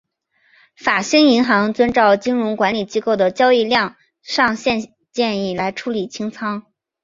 [0.75, 6.65] 法兴银行遵照金融管理机构的交易量上限建议来处理清仓。